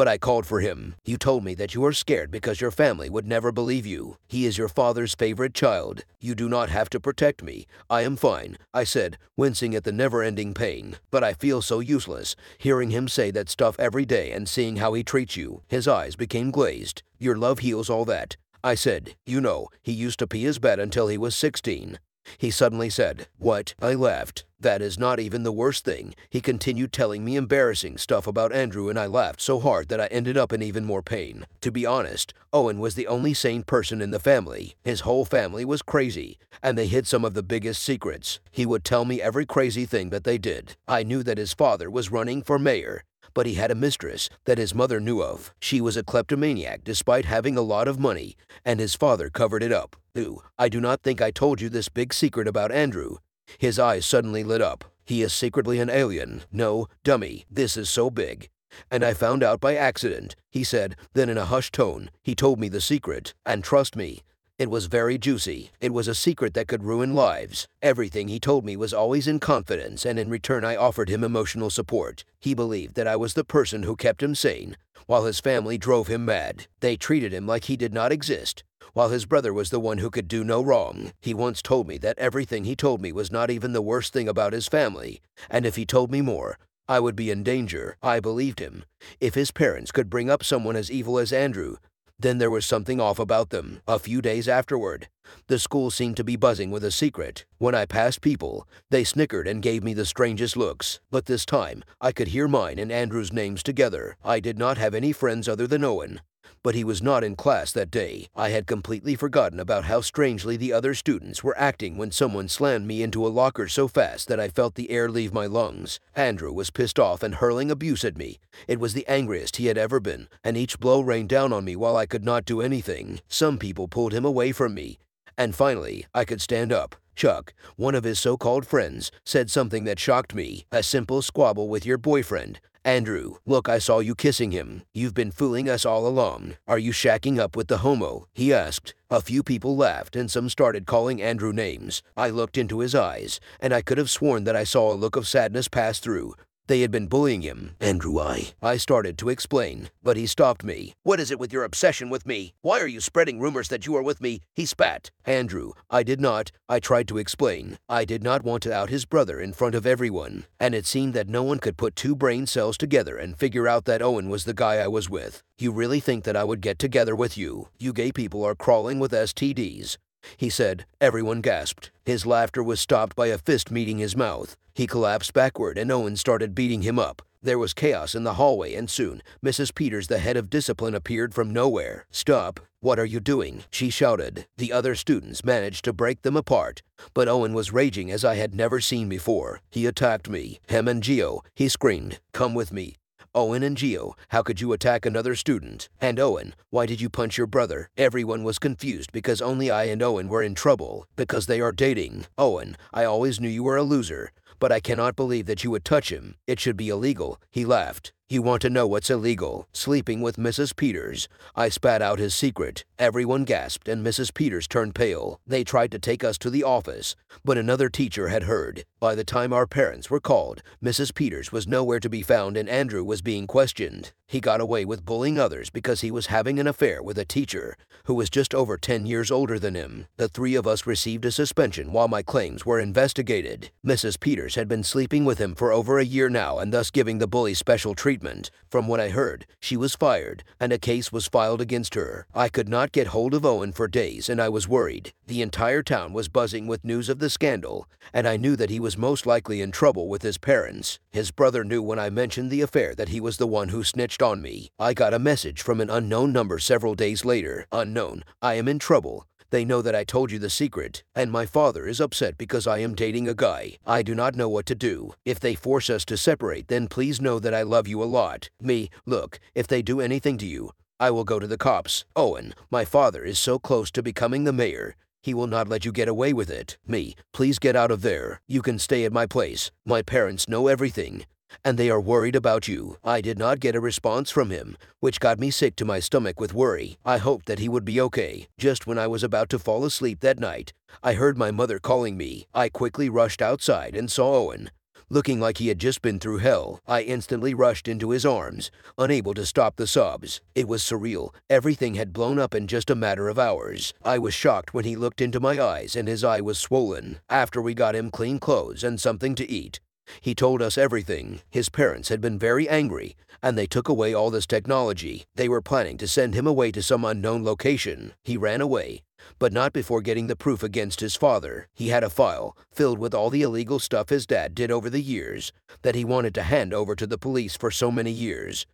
But 0.01 0.09
I 0.09 0.17
called 0.17 0.47
for 0.47 0.61
him. 0.61 0.95
You 1.05 1.19
told 1.19 1.45
me 1.45 1.55
that 1.57 1.75
you 1.75 1.85
are 1.85 1.93
scared 1.93 2.31
because 2.31 2.59
your 2.59 2.71
family 2.71 3.11
would 3.11 3.27
never 3.27 3.53
believe 3.53 3.85
you. 3.85 4.17
He 4.27 4.47
is 4.47 4.57
your 4.57 4.71
father's 4.71 5.15
favorite 5.15 5.53
child. 5.53 6.05
You 6.19 6.35
do 6.35 6.49
not 6.49 6.71
have 6.71 6.89
to 6.91 6.99
protect 6.99 7.43
me. 7.43 7.67
I 7.91 8.01
am 8.01 8.17
fine, 8.17 8.57
I 8.73 8.85
said, 8.85 9.19
wincing 9.37 9.75
at 9.75 9.85
the 9.85 9.93
never-ending 9.93 10.55
pain. 10.55 10.97
But 11.11 11.23
I 11.23 11.35
feel 11.35 11.61
so 11.61 11.81
useless, 11.81 12.35
hearing 12.57 12.89
him 12.89 13.09
say 13.09 13.31
that 13.33 13.51
stuff 13.51 13.77
every 13.79 14.07
day 14.07 14.33
and 14.33 14.49
seeing 14.49 14.77
how 14.77 14.95
he 14.95 15.05
treats 15.05 15.37
you. 15.37 15.61
His 15.69 15.87
eyes 15.87 16.17
became 16.17 16.51
glazed. 16.51 17.03
Your 17.19 17.37
love 17.37 17.59
heals 17.59 17.91
all 17.91 18.07
that. 18.07 18.39
I 18.65 18.77
said, 18.77 19.17
you 19.27 19.43
know, 19.43 19.69
he 19.83 19.93
used 19.93 20.19
to 20.21 20.27
pee 20.27 20.45
his 20.45 20.59
bed 20.59 20.81
until 20.81 21.09
he 21.09 21.19
was 21.19 21.37
16. 21.37 21.99
He 22.39 22.51
suddenly 22.51 22.91
said, 22.91 23.29
What? 23.39 23.75
I 23.81 23.95
laughed. 23.95 24.45
That 24.61 24.83
is 24.83 24.99
not 24.99 25.19
even 25.19 25.43
the 25.43 25.53
worst 25.53 25.87
thing. 25.87 26.15
He 26.29 26.43
continued 26.43 26.93
telling 26.93 27.25
me 27.25 27.37
embarrassing 27.37 27.97
stuff 27.97 28.27
about 28.27 28.53
Andrew, 28.53 28.91
and 28.91 28.99
I 28.99 29.07
laughed 29.07 29.41
so 29.41 29.59
hard 29.59 29.89
that 29.89 30.01
I 30.01 30.07
ended 30.09 30.37
up 30.37 30.53
in 30.53 30.63
even 30.63 30.85
more 30.85 31.03
pain. 31.03 31.47
To 31.63 31.73
be 31.73 31.87
honest, 31.87 32.35
Owen 32.53 32.79
was 32.79 32.95
the 32.95 33.07
only 33.07 33.33
sane 33.33 33.63
person 33.63 34.03
in 34.03 34.11
the 34.11 34.19
family. 34.19 34.77
His 34.85 35.01
whole 35.01 35.25
family 35.25 35.65
was 35.65 35.81
crazy, 35.81 36.39
and 36.63 36.77
they 36.77 36.87
hid 36.87 37.07
some 37.07 37.25
of 37.25 37.33
the 37.33 37.43
biggest 37.43 37.83
secrets. 37.83 38.39
He 38.51 38.67
would 38.67 38.85
tell 38.85 39.07
me 39.07 39.23
every 39.23 39.47
crazy 39.47 39.87
thing 39.87 40.11
that 40.11 40.25
they 40.25 40.37
did. 40.37 40.77
I 40.87 41.05
knew 41.05 41.23
that 41.23 41.39
his 41.39 41.55
father 41.55 41.91
was 41.91 42.13
running 42.13 42.43
for 42.43 42.59
mayor, 42.59 43.03
but 43.35 43.47
he 43.47 43.55
had 43.55 43.71
a 43.71 43.75
mistress 43.75 44.29
that 44.45 44.59
his 44.59 44.75
mother 44.75 45.01
knew 45.01 45.23
of. 45.23 45.53
She 45.61 45.81
was 45.81 45.97
a 45.97 46.03
kleptomaniac 46.03 46.85
despite 46.85 47.25
having 47.25 47.57
a 47.57 47.63
lot 47.63 47.89
of 47.89 47.99
money, 47.99 48.37
and 48.65 48.81
his 48.81 48.95
father 48.95 49.31
covered 49.31 49.63
it 49.63 49.73
up. 49.73 49.97
Ooh, 50.17 50.43
I 50.59 50.69
do 50.69 50.81
not 50.81 51.03
think 51.03 51.21
I 51.21 51.31
told 51.31 51.61
you 51.61 51.69
this 51.69 51.89
big 51.89 52.13
secret 52.13 52.49
about 52.49 52.73
Andrew. 52.73 53.17
His 53.59 53.79
eyes 53.79 54.07
suddenly 54.07 54.45
lit 54.45 54.61
up. 54.61 54.85
He 55.05 55.23
is 55.23 55.33
secretly 55.33 55.81
an 55.81 55.91
alien. 55.91 56.43
No, 56.53 56.87
dummy, 57.05 57.45
this 57.51 57.77
is 57.77 57.91
so 57.91 58.11
big. 58.11 58.49
And 58.91 59.05
I 59.05 59.15
found 59.15 59.43
out 59.43 59.61
by 59.61 59.75
accident, 59.75 60.37
he 60.49 60.63
said, 60.63 60.97
then 61.15 61.29
in 61.29 61.39
a 61.39 61.45
hushed 61.45 61.75
tone, 61.75 62.11
he 62.23 62.35
told 62.35 62.61
me 62.61 62.69
the 62.69 62.81
secret. 62.81 63.35
And 63.45 63.65
trust 63.65 63.97
me, 63.97 64.23
it 64.61 64.71
was 64.71 64.85
very 64.89 65.17
juicy. 65.17 65.71
It 65.81 65.95
was 65.95 66.07
a 66.07 66.15
secret 66.15 66.53
that 66.53 66.69
could 66.69 66.85
ruin 66.85 67.15
lives. 67.15 67.67
Everything 67.81 68.29
he 68.29 68.39
told 68.39 68.63
me 68.63 68.77
was 68.77 68.93
always 68.93 69.27
in 69.27 69.41
confidence, 69.41 70.05
and 70.05 70.19
in 70.19 70.29
return 70.29 70.67
I 70.67 70.77
offered 70.77 71.09
him 71.09 71.25
emotional 71.25 71.71
support. 71.71 72.25
He 72.39 72.53
believed 72.53 72.95
that 72.97 73.07
I 73.07 73.17
was 73.17 73.33
the 73.33 73.43
person 73.43 73.85
who 73.85 73.97
kept 73.97 74.23
him 74.23 74.35
sane, 74.35 74.77
while 75.07 75.25
his 75.25 75.41
family 75.41 75.79
drove 75.79 76.09
him 76.09 76.27
mad. 76.27 76.67
They 76.81 76.99
treated 76.99 77.33
him 77.33 77.47
like 77.47 77.65
he 77.65 77.77
did 77.79 77.95
not 77.95 78.13
exist, 78.13 78.63
while 78.93 79.09
his 79.09 79.25
brother 79.25 79.55
was 79.55 79.71
the 79.71 79.81
one 79.81 79.97
who 79.97 80.11
could 80.11 80.29
do 80.29 80.45
no 80.45 80.63
wrong. 80.63 81.13
He 81.23 81.33
once 81.33 81.63
told 81.63 81.89
me 81.89 81.97
that 81.97 82.19
everything 82.19 82.65
he 82.65 82.77
told 82.77 83.01
me 83.01 83.13
was 83.13 83.33
not 83.33 83.51
even 83.51 83.73
the 83.73 83.81
worst 83.81 84.13
thing 84.13 84.29
about 84.29 84.53
his 84.53 84.69
family, 84.69 85.23
and 85.49 85.65
if 85.65 85.77
he 85.77 85.87
told 85.87 86.11
me 86.11 86.21
more, 86.21 86.59
I 86.87 87.01
would 87.01 87.17
be 87.17 87.31
in 87.31 87.45
danger. 87.45 87.97
I 88.03 88.21
believed 88.21 88.59
him. 88.59 88.85
If 89.21 89.35
his 89.35 89.53
parents 89.53 89.91
could 89.91 90.11
bring 90.11 90.29
up 90.29 90.45
someone 90.45 90.77
as 90.77 90.91
evil 90.91 91.19
as 91.19 91.33
Andrew, 91.33 91.77
then 92.23 92.39
there 92.39 92.51
was 92.51 92.67
something 92.67 93.01
off 93.01 93.19
about 93.19 93.51
them. 93.51 93.81
A 93.87 93.99
few 93.99 94.21
days 94.23 94.49
afterward, 94.49 95.09
the 95.47 95.59
school 95.59 95.91
seemed 95.91 96.17
to 96.17 96.25
be 96.25 96.37
buzzing 96.37 96.71
with 96.71 96.85
a 96.85 96.91
secret. 96.91 97.45
When 97.59 97.75
I 97.75 97.87
passed 97.87 98.21
people, 98.21 98.67
they 98.91 99.05
snickered 99.05 99.47
and 99.47 99.63
gave 99.63 99.83
me 99.83 99.95
the 99.95 100.05
strangest 100.05 100.57
looks. 100.57 101.01
But 101.11 101.27
this 101.27 101.45
time, 101.45 101.85
I 102.01 102.13
could 102.13 102.29
hear 102.29 102.49
mine 102.49 102.79
and 102.79 102.93
Andrew's 102.93 103.33
names 103.33 103.63
together. 103.63 104.17
I 104.25 104.41
did 104.41 104.59
not 104.59 104.79
have 104.79 104.95
any 104.95 105.13
friends 105.13 105.49
other 105.49 105.67
than 105.67 105.85
Owen 105.85 106.21
but 106.63 106.75
he 106.75 106.85
was 106.85 107.03
not 107.03 107.25
in 107.25 107.37
class 107.37 107.73
that 107.73 107.91
day. 107.91 108.29
I 108.37 108.51
had 108.51 108.67
completely 108.67 109.15
forgotten 109.15 109.61
about 109.61 109.85
how 109.85 110.01
strangely 110.01 110.57
the 110.57 110.73
other 110.73 110.95
students 110.95 111.43
were 111.43 111.59
acting 111.59 111.97
when 111.97 112.11
someone 112.11 112.49
slammed 112.49 112.87
me 112.87 113.03
into 113.03 113.27
a 113.27 113.29
locker 113.29 113.69
so 113.69 113.89
fast 113.89 114.29
that 114.29 114.41
I 114.41 114.49
felt 114.49 114.75
the 114.75 114.91
air 114.91 115.09
leave 115.09 115.33
my 115.33 115.47
lungs. 115.47 116.01
Andrew 116.15 116.53
was 116.53 116.71
pissed 116.71 116.99
off 116.99 117.23
and 117.23 117.37
hurling 117.37 117.71
abuse 117.71 118.05
at 118.05 118.19
me. 118.19 118.39
It 118.69 118.81
was 118.81 118.95
the 118.95 119.07
angriest 119.07 119.57
he 119.57 119.67
had 119.67 119.79
ever 119.79 120.01
been, 120.01 120.29
and 120.45 120.57
each 120.57 120.79
blow 120.79 121.01
rained 121.01 121.29
down 121.29 121.53
on 121.53 121.65
me 121.65 121.77
while 121.77 121.97
I 121.97 122.07
could 122.07 122.25
not 122.25 122.45
do 122.45 122.61
anything. 122.61 123.21
Some 123.29 123.59
people 123.59 123.89
pulled 123.89 124.13
him 124.13 124.25
away 124.25 124.53
from 124.53 124.75
me, 124.75 124.99
and 125.37 125.55
finally, 125.55 126.07
I 126.15 126.25
could 126.25 126.43
stand 126.43 126.73
up. 126.73 126.97
Chuck, 127.17 127.53
one 127.77 127.95
of 127.95 128.05
his 128.05 128.19
so-called 128.19 128.67
friends, 128.67 129.11
said 129.25 129.51
something 129.51 129.85
that 129.85 129.99
shocked 129.99 130.35
me. 130.35 130.67
A 130.73 130.83
simple 130.83 131.23
squabble 131.23 131.69
with 131.69 131.85
your 131.85 131.99
boyfriend. 131.99 132.61
Andrew, 132.85 133.35
look, 133.45 133.69
I 133.69 133.79
saw 133.79 133.99
you 133.99 134.15
kissing 134.15 134.53
him. 134.53 134.83
You've 134.95 135.13
been 135.13 135.31
fooling 135.31 135.69
us 135.69 135.85
all 135.85 136.07
along. 136.07 136.57
Are 136.67 136.79
you 136.79 136.93
shacking 136.93 137.39
up 137.39 137.55
with 137.55 137.69
the 137.69 137.79
homo? 137.79 138.27
He 138.33 138.55
asked. 138.55 138.95
A 139.11 139.21
few 139.21 139.43
people 139.43 139.77
laughed, 139.77 140.17
and 140.17 140.31
some 140.31 140.49
started 140.49 140.87
calling 140.87 141.21
Andrew 141.21 141.53
names. 141.53 142.03
I 142.17 142.31
looked 142.31 142.57
into 142.57 142.81
his 142.81 142.95
eyes, 142.95 143.39
and 143.61 143.75
I 143.75 143.83
could 143.83 143.99
have 143.99 144.09
sworn 144.09 144.45
that 144.45 144.57
I 144.57 144.65
saw 144.65 144.91
a 144.91 144.95
look 144.95 145.15
of 145.15 145.29
sadness 145.29 145.69
pass 145.69 145.99
through. 145.99 146.35
They 146.71 146.83
had 146.83 146.93
been 146.93 147.09
bullying 147.09 147.43
him. 147.43 147.75
Andrew, 147.81 148.21
I. 148.21 148.55
I 148.63 148.77
started 148.77 149.19
to 149.19 149.29
explain, 149.29 149.91
but 150.05 150.17
he 150.17 150.25
stopped 150.25 150.63
me. 150.63 150.95
What 151.03 151.19
is 151.19 151.33
it 151.33 151.41
with 151.41 151.53
your 151.53 151.65
obsession 151.65 152.11
with 152.11 152.25
me? 152.25 152.55
Why 152.63 152.79
are 152.79 152.87
you 152.87 153.01
spreading 153.01 153.41
rumors 153.41 153.67
that 153.71 153.87
you 153.87 153.97
are 153.97 154.05
with 154.05 154.21
me? 154.21 154.43
He 154.55 154.67
spat. 154.67 155.11
Andrew, 155.27 155.73
I 155.91 156.05
did 156.05 156.21
not. 156.21 156.53
I 156.69 156.79
tried 156.79 157.09
to 157.09 157.19
explain. 157.19 157.79
I 157.89 158.05
did 158.05 158.23
not 158.23 158.45
want 158.45 158.63
to 158.63 158.73
out 158.73 158.89
his 158.89 159.05
brother 159.05 159.41
in 159.41 159.53
front 159.53 159.75
of 159.75 159.85
everyone, 159.85 160.45
and 160.61 160.73
it 160.73 160.87
seemed 160.87 161.13
that 161.15 161.29
no 161.29 161.43
one 161.43 161.59
could 161.59 161.77
put 161.77 161.97
two 161.97 162.15
brain 162.15 162.47
cells 162.47 162.79
together 162.79 163.17
and 163.17 163.37
figure 163.37 163.67
out 163.67 163.85
that 163.87 164.01
Owen 164.01 164.29
was 164.29 164.45
the 164.45 164.55
guy 164.55 164.77
I 164.77 164.87
was 164.87 165.11
with. 165.11 165.43
You 165.59 165.73
really 165.73 165.99
think 165.99 166.23
that 166.23 166.37
I 166.37 166.45
would 166.45 166.61
get 166.61 166.79
together 166.79 167.17
with 167.17 167.37
you? 167.37 167.71
You 167.81 167.93
gay 167.93 168.13
people 168.13 168.45
are 168.45 168.55
crawling 168.55 169.01
with 169.01 169.11
STDs. 169.11 169.97
He 170.37 170.51
said. 170.51 170.87
Everyone 171.01 171.41
gasped. 171.41 171.91
His 172.05 172.27
laughter 172.27 172.63
was 172.63 172.81
stopped 172.81 173.17
by 173.17 173.29
a 173.29 173.39
fist 173.39 173.71
meeting 173.71 173.99
his 173.99 174.17
mouth. 174.17 174.57
He 174.75 174.87
collapsed 174.87 175.33
backward 175.33 175.79
and 175.79 175.91
Owen 175.91 176.17
started 176.17 176.55
beating 176.55 176.83
him 176.83 176.99
up. 176.99 177.23
There 177.43 177.59
was 177.59 177.73
chaos 177.73 178.15
in 178.15 178.25
the 178.25 178.35
hallway 178.35 178.75
and 178.75 178.91
soon, 178.91 179.23
Mrs. 179.43 179.75
Peters, 179.75 180.09
the 180.09 180.19
head 180.19 180.37
of 180.37 180.51
discipline, 180.51 180.95
appeared 180.95 181.33
from 181.33 181.53
nowhere. 181.53 182.05
Stop! 182.11 182.61
What 182.81 182.99
are 182.99 183.07
you 183.07 183.19
doing? 183.19 183.65
She 183.71 183.89
shouted. 183.89 184.47
The 184.59 184.73
other 184.73 184.95
students 184.95 185.45
managed 185.45 185.85
to 185.87 185.93
break 185.93 186.23
them 186.23 186.37
apart, 186.37 186.83
but 187.15 187.29
Owen 187.29 187.55
was 187.55 187.73
raging 187.73 188.11
as 188.11 188.25
I 188.25 188.35
had 188.35 188.55
never 188.55 188.81
seen 188.81 189.09
before. 189.09 189.61
He 189.71 189.87
attacked 189.87 190.29
me. 190.29 190.61
Him 190.69 190.87
and 190.87 191.03
Gio, 191.03 191.41
he 191.55 191.69
screamed. 191.69 192.21
Come 192.33 192.55
with 192.55 192.73
me. 192.73 192.97
Owen 193.33 193.63
and 193.63 193.77
Gio, 193.77 194.15
how 194.29 194.43
could 194.43 194.61
you 194.61 194.73
attack 194.73 195.07
another 195.07 195.37
student? 195.37 195.89
And 196.01 196.19
Owen, 196.19 196.55
why 196.71 196.87
did 196.87 197.01
you 197.01 197.09
punch 197.09 197.39
your 197.39 197.47
brother? 197.47 197.89
Everyone 197.97 198.43
was 198.43 198.59
confused 198.59 199.13
because 199.13 199.41
only 199.41 199.71
I 199.71 199.85
and 199.85 200.03
Owen 200.03 200.29
were 200.29 200.43
in 200.43 200.57
trouble. 200.57 201.07
Because 201.15 201.47
they 201.47 201.61
are 201.61 201.71
dating. 201.71 202.27
Owen, 202.37 202.77
I 202.93 203.05
always 203.05 203.39
knew 203.39 203.49
you 203.49 203.63
were 203.63 203.77
a 203.77 203.85
loser, 203.85 204.33
but 204.59 204.73
I 204.73 204.81
cannot 204.81 205.15
believe 205.15 205.47
that 205.47 205.63
you 205.63 205.71
would 205.71 205.85
touch 205.85 206.11
him. 206.11 206.35
It 206.49 206.59
should 206.59 206.77
be 206.77 206.89
illegal. 206.89 207.41
He 207.51 207.65
laughed. 207.65 208.13
You 208.33 208.43
want 208.43 208.63
to 208.63 208.71
know 208.71 208.87
what's 208.87 209.11
illegal? 209.11 209.67
Sleeping 209.73 210.21
with 210.21 210.37
Mrs. 210.37 210.77
Peters. 210.77 211.29
I 211.57 211.69
spat 211.69 212.01
out 212.01 212.21
his 212.21 212.33
secret. 212.33 212.85
Everyone 212.97 213.43
gasped, 213.43 213.89
and 213.89 214.07
Mrs. 214.07 214.33
Peters 214.33 214.69
turned 214.69 214.95
pale. 214.95 215.41
They 215.49 215.65
tried 215.65 215.91
to 215.91 215.99
take 215.99 216.23
us 216.23 216.39
to 216.39 216.51
the 216.51 216.63
office, 216.63 217.17
but 217.45 217.59
another 217.59 217.89
teacher 217.89 218.29
had 218.29 218.45
heard. 218.45 218.85
By 219.01 219.17
the 219.17 219.25
time 219.25 219.53
our 219.53 219.67
parents 219.67 220.11
were 220.11 220.21
called, 220.21 220.63
Mrs. 220.81 221.13
Peters 221.13 221.51
was 221.51 221.67
nowhere 221.67 221.99
to 221.99 222.09
be 222.09 222.23
found 222.23 222.57
and 222.57 222.69
Andrew 222.69 223.03
was 223.03 223.21
being 223.21 223.49
questioned. 223.49 224.13
He 224.29 224.39
got 224.39 224.61
away 224.61 224.85
with 224.85 225.05
bullying 225.05 225.41
others 225.41 225.71
because 225.71 226.03
he 226.03 226.13
was 226.13 226.27
having 226.27 226.61
an 226.61 226.69
affair 226.69 227.03
with 227.03 227.19
a 227.19 227.25
teacher 227.25 227.77
who 228.05 228.15
was 228.15 228.31
just 228.31 228.55
over 228.55 228.77
10 228.77 229.07
years 229.07 229.31
older 229.31 229.59
than 229.59 229.75
him. 229.75 230.07
The 230.19 230.29
three 230.29 230.55
of 230.55 230.69
us 230.69 230.87
received 230.87 231.25
a 231.25 231.33
suspension 231.33 231.91
while 231.91 232.07
my 232.07 232.23
claims 232.23 232.65
were 232.65 232.79
investigated. 232.79 233.71
Mrs. 233.85 234.21
Peters 234.21 234.55
had 234.55 234.69
been 234.69 234.85
sleeping 234.85 235.25
with 235.25 235.39
him 235.39 235.57
for 235.57 235.73
over 235.73 235.99
a 235.99 236.05
year 236.05 236.29
now 236.29 236.59
and 236.59 236.73
thus 236.73 236.93
giving 236.93 237.19
the 237.19 237.27
bully 237.27 237.55
special 237.55 237.95
treatment. 237.95 238.20
From 238.69 238.87
what 238.87 239.01
I 239.01 239.09
heard, 239.09 239.47
she 239.61 239.77
was 239.77 239.95
fired 239.95 240.45
and 240.59 240.73
a 240.73 240.79
case 240.79 241.11
was 241.11 241.27
filed 241.27 241.61
against 241.61 241.95
her. 241.95 242.27
I 242.35 242.49
could 242.49 242.69
not 242.69 242.93
get 242.93 243.09
hold 243.09 243.35
of 243.35 243.45
Owen 243.45 243.73
for 243.73 243.89
days 243.89 244.29
and 244.29 244.41
I 244.41 244.49
was 244.49 244.69
worried. 244.69 245.13
The 245.27 245.43
entire 245.43 245.83
town 245.83 246.13
was 246.13 246.29
buzzing 246.29 246.67
with 246.67 246.85
news 246.85 247.09
of 247.09 247.19
the 247.19 247.31
scandal 247.31 247.87
and 248.13 248.29
I 248.29 248.37
knew 248.37 248.57
that 248.57 248.71
he 248.71 248.81
was 248.81 248.99
most 248.99 249.27
likely 249.27 249.61
in 249.61 249.71
trouble 249.71 250.09
with 250.09 250.23
his 250.23 250.39
parents. 250.39 250.99
His 251.11 251.31
brother 251.31 251.65
knew 251.65 251.83
when 251.83 251.99
I 251.99 252.11
mentioned 252.11 252.51
the 252.51 252.63
affair 252.63 252.95
that 252.97 253.09
he 253.09 253.21
was 253.21 253.39
the 253.39 253.47
one 253.47 253.71
who 253.71 253.83
snitched 253.83 254.23
on 254.23 254.43
me. 254.43 254.71
I 254.79 254.95
got 254.95 255.15
a 255.15 255.19
message 255.19 255.63
from 255.63 255.81
an 255.81 255.91
unknown 255.91 256.33
number 256.33 256.59
several 256.59 256.95
days 256.95 257.25
later. 257.25 257.67
Unknown. 257.73 258.25
I 258.43 258.55
am 258.55 258.69
in 258.69 258.79
trouble. 258.79 259.27
They 259.51 259.65
know 259.65 259.83
that 259.83 259.97
I 259.97 260.05
told 260.05 260.31
you 260.31 260.39
the 260.39 260.49
secret, 260.49 261.03
and 261.15 261.31
my 261.31 261.45
father 261.45 261.89
is 261.89 262.01
upset 262.01 262.39
because 262.39 262.67
I 262.67 262.79
am 262.79 262.95
dating 262.95 263.29
a 263.29 263.35
guy. 263.35 263.79
I 263.85 264.03
do 264.03 264.15
not 264.15 264.37
know 264.37 264.49
what 264.49 264.65
to 264.67 264.75
do. 264.77 265.13
If 265.25 265.41
they 265.41 265.55
force 265.55 265.91
us 265.91 266.05
to 266.07 266.17
separate, 266.17 266.69
then 266.69 266.87
please 266.87 267.21
know 267.21 267.41
that 267.41 267.55
I 267.55 267.63
love 267.63 267.89
you 267.89 268.03
a 268.03 268.05
lot. 268.05 268.49
Me, 268.61 268.91
look, 269.07 269.41
if 269.55 269.67
they 269.67 269.83
do 269.83 270.01
anything 270.01 270.39
to 270.39 270.47
you, 270.47 270.71
I 271.01 271.11
will 271.11 271.25
go 271.25 271.41
to 271.41 271.49
the 271.49 271.59
cops. 271.59 272.05
Owen, 272.15 272.55
my 272.71 272.85
father 272.85 273.25
is 273.25 273.39
so 273.39 273.59
close 273.59 273.91
to 273.93 274.03
becoming 274.03 274.45
the 274.45 274.53
mayor. 274.53 274.95
He 275.23 275.35
will 275.35 275.49
not 275.49 275.69
let 275.69 275.85
you 275.85 275.93
get 275.93 276.09
away 276.09 276.33
with 276.33 276.49
it. 276.49 276.79
Me, 276.87 277.17
please 277.33 277.59
get 277.59 277.75
out 277.75 277.91
of 277.91 278.03
there. 278.03 278.41
You 278.47 278.63
can 278.63 278.79
stay 278.79 279.05
at 279.05 279.13
my 279.13 279.27
place. 279.27 279.71
My 279.85 280.01
parents 280.01 280.49
know 280.49 280.69
everything 280.69 281.25
and 281.65 281.79
they 281.79 281.91
are 281.91 282.01
worried 282.01 282.37
about 282.37 282.69
you. 282.69 282.97
I 283.05 283.21
did 283.21 283.39
not 283.39 283.61
get 283.61 283.75
a 283.75 283.81
response 283.81 284.31
from 284.31 284.51
him, 284.51 284.77
which 285.01 285.21
got 285.21 285.39
me 285.39 285.51
sick 285.51 285.77
to 285.77 285.85
my 285.85 286.01
stomach 286.01 286.41
with 286.41 286.55
worry. 286.55 286.99
I 287.05 287.19
hoped 287.19 287.47
that 287.47 287.59
he 287.59 287.69
would 287.69 287.85
be 287.85 288.01
okay. 288.01 288.49
Just 288.59 288.87
when 288.87 288.99
I 288.99 289.07
was 289.07 289.23
about 289.23 289.49
to 289.51 289.59
fall 289.59 289.85
asleep 289.85 290.21
that 290.21 290.39
night, 290.39 290.73
I 291.03 291.15
heard 291.15 291.39
my 291.39 291.51
mother 291.51 291.79
calling 291.79 292.17
me. 292.17 292.47
I 292.55 292.69
quickly 292.69 293.09
rushed 293.09 293.43
outside 293.43 293.95
and 293.95 294.11
saw 294.11 294.35
Owen. 294.35 294.71
Looking 295.13 295.41
like 295.41 295.59
he 295.59 295.67
had 295.67 295.81
just 295.81 296.03
been 296.03 296.21
through 296.21 296.39
hell, 296.39 296.81
I 296.87 297.03
instantly 297.03 297.53
rushed 297.53 297.89
into 297.89 298.11
his 298.11 298.25
arms, 298.25 298.71
unable 298.97 299.35
to 299.35 299.45
stop 299.45 299.75
the 299.75 299.89
sobs. 299.89 300.41
It 300.55 300.69
was 300.69 300.85
surreal. 300.85 301.35
Everything 301.49 301.95
had 301.95 302.13
blown 302.13 302.39
up 302.39 302.55
in 302.55 302.69
just 302.69 302.91
a 302.91 302.95
matter 302.95 303.29
of 303.29 303.37
hours. 303.37 303.93
I 304.05 304.19
was 304.19 304.35
shocked 304.35 304.73
when 304.73 304.85
he 304.85 304.95
looked 304.95 305.21
into 305.21 305.41
my 305.41 305.61
eyes 305.61 305.97
and 305.97 306.07
his 306.07 306.23
eye 306.23 306.41
was 306.41 306.61
swollen. 306.61 307.19
After 307.29 307.61
we 307.61 307.75
got 307.75 307.97
him 307.97 308.13
clean 308.13 308.39
clothes 308.39 308.85
and 308.85 309.01
something 309.01 309.35
to 309.35 309.51
eat, 309.51 309.81
he 310.21 310.35
told 310.35 310.63
us 310.63 310.79
everything. 310.79 311.41
His 311.51 311.69
parents 311.69 312.09
had 312.09 312.21
been 312.21 312.39
very 312.39 312.69
angry, 312.69 313.17
and 313.43 313.57
they 313.57 313.67
took 313.67 313.89
away 313.89 314.15
all 314.15 314.31
this 314.31 314.47
technology. 314.47 315.25
They 315.35 315.49
were 315.49 315.63
planning 315.63 315.99
to 315.99 316.09
send 316.09 316.35
him 316.35 316.47
away 316.47 316.73
to 316.73 316.83
some 316.83 317.05
unknown 317.05 317.45
location. 317.45 318.15
He 318.25 318.37
ran 318.37 318.61
away, 318.61 319.03
but 319.39 319.53
not 319.53 319.73
before 319.73 320.01
getting 320.01 320.27
the 320.27 320.37
proof 320.37 320.63
against 320.63 321.01
his 321.01 321.17
father. 321.17 321.69
He 321.75 321.89
had 321.89 322.05
a 322.05 322.11
file 322.11 322.57
filled 322.73 322.99
with 322.99 323.15
all 323.15 323.31
the 323.31 323.43
illegal 323.43 323.79
stuff 323.79 324.09
his 324.09 324.27
dad 324.27 324.55
did 324.55 324.71
over 324.71 324.91
the 324.91 325.03
years 325.03 325.53
that 325.83 325.95
he 325.95 326.05
wanted 326.05 326.35
to 326.35 326.43
hand 326.43 326.75
over 326.75 326.95
to 326.95 327.07
the 327.07 327.19
police 327.19 327.57
for 327.57 327.71
so 327.71 327.91
many 327.91 328.11
years. 328.11 328.67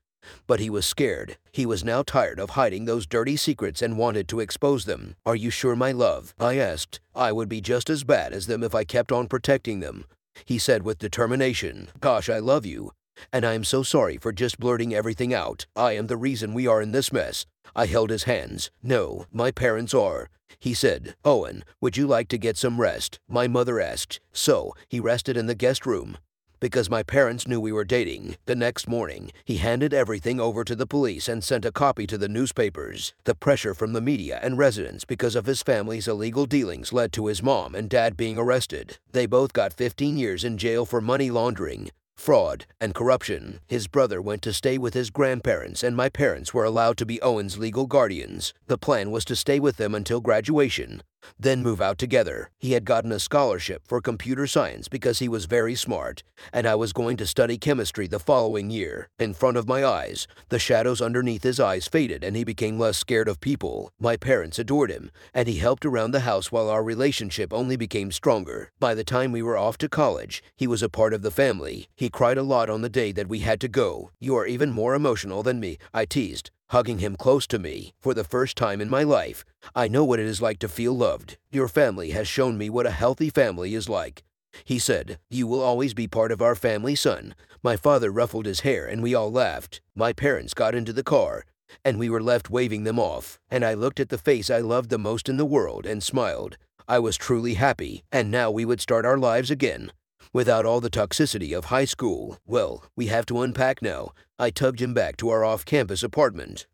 But 0.49 0.59
he 0.59 0.71
was 0.71 0.85
scared. 0.85 1.37
He 1.52 1.66
was 1.66 1.85
now 1.85 2.02
tired 2.02 2.40
of 2.40 2.50
hiding 2.50 2.85
those 2.85 3.07
dirty 3.07 3.37
secrets 3.37 3.81
and 3.81 3.97
wanted 3.97 4.26
to 4.28 4.40
expose 4.40 4.85
them. 4.85 5.14
Are 5.25 5.37
you 5.37 5.50
sure, 5.50 5.76
my 5.76 5.93
love? 5.93 6.35
I 6.40 6.57
asked. 6.57 7.00
I 7.14 7.31
would 7.31 7.49
be 7.49 7.61
just 7.61 7.88
as 7.88 8.02
bad 8.02 8.33
as 8.33 8.47
them 8.47 8.64
if 8.64 8.75
I 8.75 8.83
kept 8.83 9.12
on 9.12 9.28
protecting 9.28 9.81
them. 9.81 10.05
He 10.45 10.59
said 10.59 10.83
with 10.83 10.99
determination, 10.99 11.88
Gosh, 12.00 12.28
I 12.28 12.38
love 12.38 12.66
you. 12.66 12.93
And 13.33 13.45
I 13.45 13.55
am 13.55 13.64
so 13.64 13.83
sorry 13.83 14.19
for 14.19 14.33
just 14.33 14.59
blurting 14.61 14.95
everything 14.95 15.33
out. 15.33 15.66
I 15.75 15.93
am 15.93 16.07
the 16.07 16.16
reason 16.16 16.52
we 16.52 16.66
are 16.66 16.83
in 16.83 16.93
this 16.93 17.12
mess. 17.12 17.47
I 17.75 17.87
held 17.87 18.11
his 18.11 18.25
hands. 18.25 18.71
No, 18.83 19.26
my 19.33 19.50
parents 19.50 19.95
are. 19.95 20.28
He 20.59 20.75
said, 20.75 21.14
Owen, 21.25 21.64
would 21.81 21.97
you 21.97 22.07
like 22.07 22.28
to 22.28 22.38
get 22.38 22.57
some 22.57 22.81
rest? 22.81 23.19
My 23.28 23.49
mother 23.49 23.81
asked. 23.81 24.21
So, 24.33 24.73
he 24.88 25.00
rested 25.00 25.37
in 25.37 25.47
the 25.47 25.55
guest 25.55 25.87
room. 25.87 26.19
Because 26.66 26.90
my 26.90 27.04
parents 27.04 27.46
knew 27.46 27.61
we 27.61 27.70
were 27.70 27.85
dating, 27.85 28.38
the 28.46 28.56
next 28.56 28.88
morning, 28.88 29.30
he 29.44 29.58
handed 29.58 29.94
everything 29.94 30.40
over 30.40 30.64
to 30.64 30.75
the 30.75 30.85
police 30.85 31.28
and 31.28 31.44
sent 31.44 31.64
a 31.64 31.70
copy 31.70 32.08
to 32.08 32.18
the 32.18 32.28
newspapers. 32.28 33.14
The 33.23 33.37
pressure 33.37 33.73
from 33.73 33.92
the 33.92 34.00
media 34.00 34.40
and 34.42 34.58
residents 34.58 35.04
because 35.04 35.37
of 35.37 35.46
his 35.46 35.62
family's 35.62 36.08
illegal 36.08 36.44
dealings 36.44 36.92
led 36.92 37.12
to 37.12 37.26
his 37.26 37.40
mom 37.40 37.76
and 37.76 37.88
dad 37.88 38.16
being 38.16 38.37
arrested. 38.37 38.99
They 39.12 39.26
both 39.26 39.52
got 39.52 39.75
15 39.75 40.18
years 40.18 40.42
in 40.42 40.58
jail 40.58 40.85
for 40.85 41.00
money 41.00 41.30
laundering, 41.30 41.92
fraud, 42.16 42.66
and 42.80 42.96
corruption. 42.96 43.61
His 43.68 43.87
brother 43.87 44.20
went 44.20 44.42
to 44.42 44.52
stay 44.52 44.76
with 44.76 44.94
his 44.94 45.11
grandparents, 45.11 45.85
and 45.85 45.94
my 45.94 46.08
parents 46.08 46.52
were 46.52 46.64
allowed 46.64 46.96
to 46.96 47.06
be 47.06 47.23
Owen's 47.23 47.58
legal 47.58 47.87
guardians. 47.87 48.52
The 48.66 48.76
plan 48.76 49.12
was 49.12 49.25
to 49.26 49.37
stay 49.37 49.61
with 49.61 49.76
them 49.76 49.94
until 49.94 50.20
graduation, 50.20 51.04
then 51.38 51.62
move 51.62 51.80
out 51.80 51.99
together. 51.99 52.50
He 52.59 52.73
had 52.73 52.85
gotten 52.85 53.12
a 53.12 53.18
scholarship 53.18 53.83
for 53.87 54.00
computer 54.00 54.47
science 54.47 54.88
because 54.88 55.18
he 55.18 55.28
was 55.28 55.47
very 55.47 55.75
smart, 55.75 56.23
and 56.52 56.66
I 56.66 56.75
was 56.75 56.92
going 56.92 57.16
to 57.18 57.26
study 57.26 57.59
chemistry 57.59 58.06
the 58.06 58.18
following 58.18 58.71
year. 58.71 59.09
In 59.18 59.35
front 59.35 59.56
of 59.56 59.68
my 59.68 59.85
eyes, 59.85 60.26
the 60.49 60.59
shadows 60.59 61.00
underneath 61.00 61.42
his 61.42 61.61
eyes 61.61 61.88
faded 61.88 62.25
and 62.25 62.37
he 62.37 62.45
became 62.45 62.78
less 62.78 62.99
scared 62.99 63.28
of 63.28 63.40
people. 63.40 63.90
My 63.99 64.16
parents 64.16 64.59
adored 64.59 64.90
him, 64.90 65.11
and 65.35 65.49
he 65.49 65.59
helped 65.59 65.85
around 65.85 66.11
the 66.11 66.21
house 66.21 66.50
while 66.50 66.68
our 66.68 66.83
relationship 66.83 67.52
only 67.52 67.76
became 67.76 68.11
stronger. 68.11 68.71
By 68.80 68.95
the 68.95 69.04
time 69.04 69.33
we 69.33 69.42
were 69.42 69.56
off 69.56 69.78
to 69.78 69.88
college, 69.88 70.42
he 70.56 70.66
was 70.66 70.83
a 70.83 70.88
part 70.88 71.12
of 71.12 71.23
the 71.23 71.30
family. 71.30 71.88
He 71.95 72.09
cried 72.09 72.38
a 72.38 72.42
lot 72.42 72.71
on 72.71 72.83
the 72.83 72.88
day 72.88 73.12
that 73.12 73.28
we 73.28 73.40
had 73.40 73.61
to 73.61 73.68
go. 73.68 74.11
You 74.21 74.37
are 74.37 74.47
even 74.47 74.71
more 74.71 74.95
emotional 74.95 75.42
than 75.42 75.61
me, 75.61 75.78
I 75.92 76.04
teased 76.04 76.50
hugging 76.68 76.99
him 76.99 77.16
close 77.16 77.46
to 77.46 77.58
me 77.58 77.92
for 78.00 78.14
the 78.14 78.25
first 78.25 78.56
time 78.56 78.80
in 78.80 78.90
my 78.90 79.02
life. 79.02 79.44
I 79.75 79.88
know 79.88 80.04
what 80.04 80.18
it 80.18 80.26
is 80.26 80.42
like 80.42 80.58
to 80.61 80.68
feel 80.68 80.96
loved. 80.96 81.38
Your 81.50 81.68
family 81.68 82.11
has 82.11 82.28
shown 82.28 82.58
me 82.58 82.68
what 82.70 82.87
a 82.87 82.90
healthy 82.90 83.30
family 83.30 83.75
is 83.75 83.88
like. 83.88 84.23
He 84.64 84.78
said, 84.78 85.18
You 85.30 85.46
will 85.46 85.61
always 85.61 85.94
be 85.94 86.08
part 86.08 86.32
of 86.32 86.42
our 86.42 86.54
family, 86.54 86.94
son. 86.94 87.35
My 87.62 87.76
father 87.76 88.11
ruffled 88.11 88.46
his 88.46 88.61
hair 88.61 88.87
and 88.87 89.02
we 89.02 89.14
all 89.14 89.30
laughed. 89.30 89.80
My 89.94 90.12
parents 90.12 90.54
got 90.54 90.75
into 90.75 90.92
the 90.92 91.02
car 91.02 91.44
and 91.85 91.99
we 91.99 92.08
were 92.08 92.23
left 92.23 92.50
waving 92.50 92.85
them 92.85 92.99
off. 92.99 93.38
And 93.50 93.64
I 93.64 93.75
looked 93.75 94.00
at 94.00 94.08
the 94.08 94.18
face 94.18 94.50
I 94.50 94.58
loved 94.58 94.90
the 94.90 94.99
most 94.99 95.28
in 95.28 95.37
the 95.37 95.44
world 95.44 95.87
and 95.87 96.02
smiled. 96.02 96.56
I 96.88 97.00
was 97.00 97.16
truly 97.16 97.54
happy, 97.54 98.04
and 98.12 98.30
now 98.30 98.50
we 98.52 98.64
would 98.64 98.80
start 98.80 99.04
our 99.04 99.18
lives 99.18 99.50
again 99.50 99.90
without 100.33 100.66
all 100.66 100.80
the 100.80 100.90
toxicity 100.90 101.56
of 101.56 101.66
high 101.66 101.85
school. 101.85 102.38
Well, 102.47 102.85
we 102.97 103.06
have 103.06 103.26
to 103.26 103.42
unpack 103.42 103.83
now. 103.83 104.12
I 104.38 104.50
tugged 104.50 104.80
him 104.80 104.95
back 104.95 105.16
to 105.18 105.28
our 105.30 105.45
off 105.45 105.64
campus 105.64 106.02
apartment. 106.02 106.66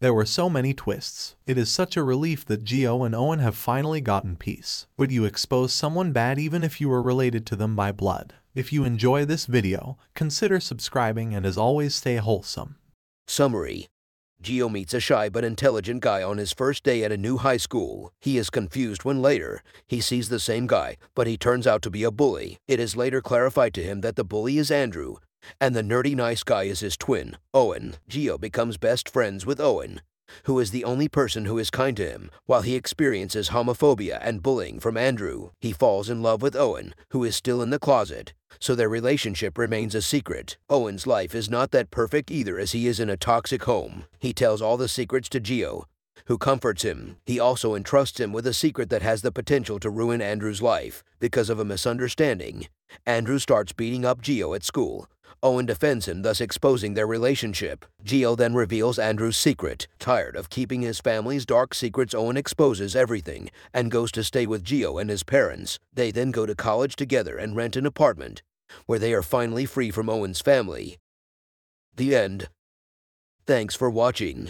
There 0.00 0.12
were 0.12 0.26
so 0.26 0.50
many 0.50 0.74
twists. 0.74 1.36
It 1.46 1.56
is 1.56 1.70
such 1.70 1.96
a 1.96 2.02
relief 2.02 2.44
that 2.46 2.64
Gio 2.64 3.06
and 3.06 3.14
Owen 3.14 3.38
have 3.38 3.56
finally 3.56 4.02
gotten 4.02 4.36
peace. 4.36 4.86
Would 4.98 5.10
you 5.10 5.24
expose 5.24 5.72
someone 5.72 6.12
bad 6.12 6.38
even 6.38 6.62
if 6.62 6.80
you 6.80 6.88
were 6.90 7.00
related 7.00 7.46
to 7.46 7.56
them 7.56 7.74
by 7.74 7.92
blood? 7.92 8.34
If 8.54 8.72
you 8.72 8.84
enjoy 8.84 9.24
this 9.24 9.46
video, 9.46 9.96
consider 10.14 10.60
subscribing 10.60 11.34
and 11.34 11.46
as 11.46 11.56
always 11.56 11.94
stay 11.94 12.16
wholesome. 12.16 12.76
Summary 13.26 13.88
Gio 14.42 14.70
meets 14.70 14.94
a 14.94 15.00
shy 15.00 15.28
but 15.28 15.44
intelligent 15.44 16.02
guy 16.02 16.22
on 16.22 16.38
his 16.38 16.52
first 16.52 16.84
day 16.84 17.02
at 17.02 17.10
a 17.10 17.16
new 17.16 17.36
high 17.38 17.56
school. 17.56 18.12
He 18.20 18.38
is 18.38 18.50
confused 18.50 19.04
when 19.04 19.20
later 19.20 19.62
he 19.86 20.00
sees 20.00 20.28
the 20.28 20.38
same 20.38 20.66
guy, 20.66 20.98
but 21.14 21.26
he 21.26 21.36
turns 21.36 21.66
out 21.66 21.82
to 21.82 21.90
be 21.90 22.04
a 22.04 22.10
bully. 22.10 22.58
It 22.68 22.78
is 22.78 22.96
later 22.96 23.20
clarified 23.20 23.74
to 23.74 23.82
him 23.82 24.02
that 24.02 24.14
the 24.16 24.24
bully 24.24 24.58
is 24.58 24.70
Andrew, 24.70 25.16
and 25.60 25.74
the 25.74 25.82
nerdy 25.82 26.14
nice 26.14 26.42
guy 26.42 26.64
is 26.64 26.80
his 26.80 26.96
twin, 26.96 27.36
Owen. 27.52 27.96
Gio 28.08 28.40
becomes 28.40 28.76
best 28.76 29.08
friends 29.08 29.44
with 29.44 29.60
Owen, 29.60 30.00
who 30.44 30.58
is 30.58 30.70
the 30.70 30.84
only 30.84 31.08
person 31.08 31.44
who 31.44 31.58
is 31.58 31.70
kind 31.70 31.96
to 31.96 32.08
him, 32.08 32.30
while 32.46 32.62
he 32.62 32.74
experiences 32.74 33.50
homophobia 33.50 34.18
and 34.22 34.42
bullying 34.42 34.80
from 34.80 34.96
Andrew. 34.96 35.50
He 35.60 35.72
falls 35.72 36.10
in 36.10 36.22
love 36.22 36.42
with 36.42 36.56
Owen, 36.56 36.94
who 37.10 37.24
is 37.24 37.36
still 37.36 37.62
in 37.62 37.70
the 37.70 37.78
closet, 37.78 38.32
so 38.60 38.74
their 38.74 38.88
relationship 38.88 39.58
remains 39.58 39.94
a 39.94 40.02
secret. 40.02 40.56
Owen's 40.68 41.06
life 41.06 41.34
is 41.34 41.50
not 41.50 41.70
that 41.70 41.90
perfect 41.90 42.30
either 42.30 42.58
as 42.58 42.72
he 42.72 42.86
is 42.86 43.00
in 43.00 43.10
a 43.10 43.16
toxic 43.16 43.64
home. 43.64 44.04
He 44.18 44.32
tells 44.32 44.62
all 44.62 44.76
the 44.76 44.88
secrets 44.88 45.28
to 45.30 45.40
Gio, 45.40 45.84
who 46.26 46.38
comforts 46.38 46.82
him. 46.82 47.16
He 47.24 47.38
also 47.38 47.74
entrusts 47.74 48.20
him 48.20 48.32
with 48.32 48.46
a 48.46 48.54
secret 48.54 48.90
that 48.90 49.02
has 49.02 49.22
the 49.22 49.32
potential 49.32 49.78
to 49.80 49.90
ruin 49.90 50.20
Andrew's 50.20 50.62
life 50.62 51.02
because 51.20 51.50
of 51.50 51.58
a 51.58 51.64
misunderstanding. 51.64 52.68
Andrew 53.04 53.38
starts 53.38 53.72
beating 53.72 54.04
up 54.04 54.22
Gio 54.22 54.54
at 54.54 54.64
school. 54.64 55.08
Owen 55.42 55.66
defends 55.66 56.08
him, 56.08 56.22
thus 56.22 56.40
exposing 56.40 56.94
their 56.94 57.06
relationship. 57.06 57.84
Gio 58.04 58.36
then 58.36 58.54
reveals 58.54 58.98
Andrew's 58.98 59.36
secret. 59.36 59.86
Tired 59.98 60.34
of 60.34 60.50
keeping 60.50 60.82
his 60.82 61.00
family's 61.00 61.46
dark 61.46 61.74
secrets, 61.74 62.14
Owen 62.14 62.36
exposes 62.36 62.96
everything 62.96 63.50
and 63.72 63.90
goes 63.90 64.10
to 64.12 64.24
stay 64.24 64.46
with 64.46 64.64
Gio 64.64 65.00
and 65.00 65.10
his 65.10 65.22
parents. 65.22 65.78
They 65.92 66.10
then 66.10 66.30
go 66.30 66.46
to 66.46 66.54
college 66.54 66.96
together 66.96 67.36
and 67.36 67.54
rent 67.54 67.76
an 67.76 67.86
apartment, 67.86 68.42
where 68.86 68.98
they 68.98 69.12
are 69.12 69.22
finally 69.22 69.66
free 69.66 69.90
from 69.90 70.08
Owen's 70.08 70.40
family. 70.40 70.96
The 71.96 72.16
end. 72.16 72.48
Thanks 73.46 73.74
for 73.74 73.88
watching. 73.88 74.44